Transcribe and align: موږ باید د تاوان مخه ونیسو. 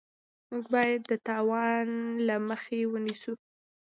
موږ 0.49 0.65
باید 0.75 1.01
د 1.09 1.11
تاوان 1.27 1.87
مخه 2.49 2.77
ونیسو. 2.91 3.33